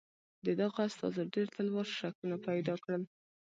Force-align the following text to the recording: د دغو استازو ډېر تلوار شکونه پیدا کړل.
د 0.45 0.47
دغو 0.59 0.77
استازو 0.87 1.21
ډېر 1.33 1.47
تلوار 1.55 1.87
شکونه 1.99 2.35
پیدا 2.47 2.73
کړل. 2.83 3.03